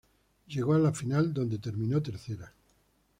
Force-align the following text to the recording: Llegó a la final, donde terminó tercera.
Llegó 0.47 0.73
a 0.73 0.79
la 0.79 0.91
final, 0.93 1.31
donde 1.31 1.59
terminó 1.59 2.01
tercera. 2.01 2.51